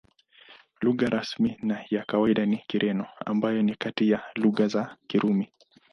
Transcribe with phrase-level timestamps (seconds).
[0.81, 5.51] Lugha rasmi na ya kawaida ni Kireno, ambayo ni kati ya lugha za Kirumi.